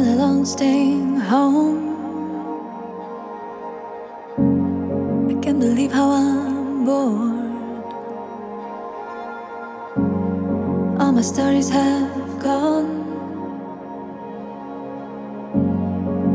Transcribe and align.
all 0.00 0.14
alone 0.14 0.46
staying 0.46 1.16
home. 1.16 1.78
I 5.28 5.34
can't 5.42 5.60
believe 5.60 5.92
how 5.92 6.10
I'm 6.10 6.84
bored. 6.84 7.92
All 11.00 11.12
my 11.12 11.22
stories 11.22 11.68
have 11.68 12.38
gone, 12.38 12.88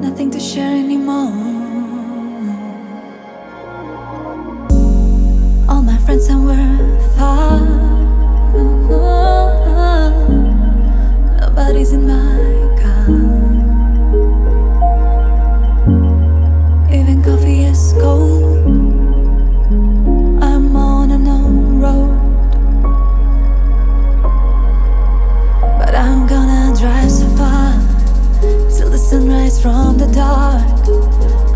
nothing 0.00 0.30
to 0.30 0.40
share 0.40 0.74
anymore. 0.84 1.57
rise 29.48 29.62
from 29.62 29.96
the 29.96 30.06
dark. 30.12 30.62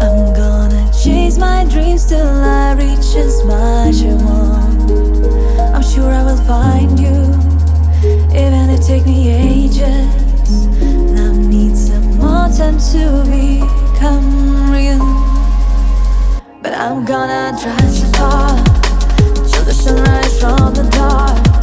I'm 0.00 0.34
gonna 0.34 0.91
chase 0.92 1.37
my 1.37 1.64
dreams 1.64 2.06
till 2.06 2.27
I 2.27 2.74
reach 2.74 3.14
as 3.16 3.45
much 3.45 4.02
I 4.02 4.14
want. 4.24 5.74
I'm 5.74 5.83
sure 5.83 6.10
I 6.10 6.23
will 6.24 6.42
find 6.45 6.98
you, 6.98 7.19
even 8.30 8.70
if 8.70 8.80
it 8.80 8.86
takes 8.86 9.06
me 9.06 9.30
ages. 9.30 10.09
I 11.19 11.33
need 11.36 11.77
some 11.77 12.19
more 12.19 12.48
time 12.48 12.78
to 12.92 13.24
become 13.28 14.70
real. 14.70 15.05
But 16.62 16.72
I'm 16.75 17.05
gonna 17.05 17.56
drive 17.61 17.91
so 17.91 18.06
far 18.19 18.56
till 19.50 19.64
the 19.64 19.75
sunrise 19.75 20.41
from 20.41 20.72
the 20.75 20.88
dark. 20.91 21.61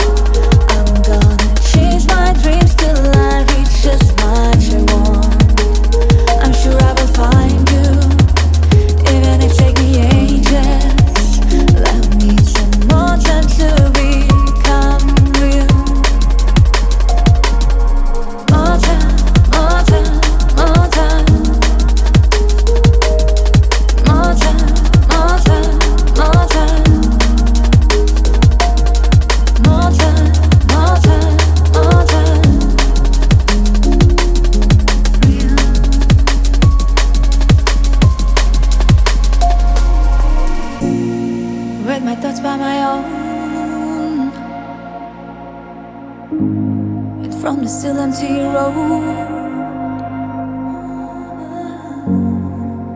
from 47.42 47.62
the 47.64 47.70
still 47.70 47.98
empty 47.98 48.42
road. 48.56 49.40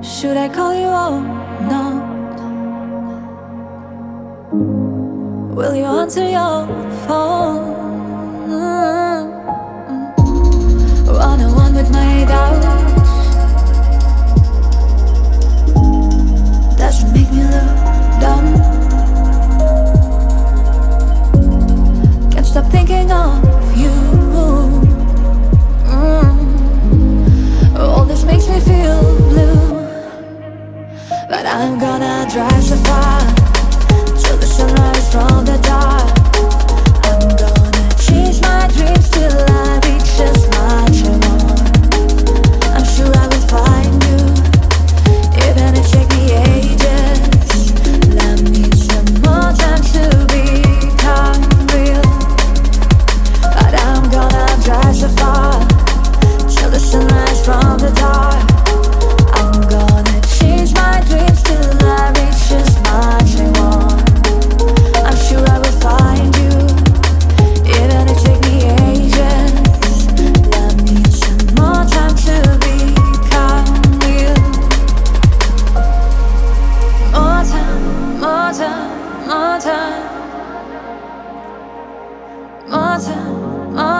Should 0.03 0.35
I 0.35 0.49
call 0.49 0.73
you 0.73 0.87
or 0.87 1.21
not? 1.71 2.03
Will 5.55 5.75
you 5.75 5.85
answer 5.85 6.29
your 6.29 6.67
phone? 7.07 7.82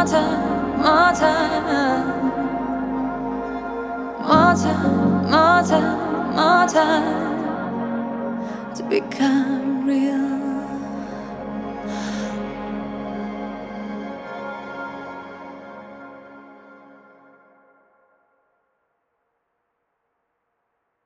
time, 0.06 0.78
more 0.78 1.14
time, 1.14 2.04
more 4.22 4.56
time, 4.56 5.30
my 5.30 5.64
time, 5.68 6.36
my 6.36 6.66
time 6.68 7.34
to 8.76 8.84
become 8.84 9.86
real. 9.86 10.23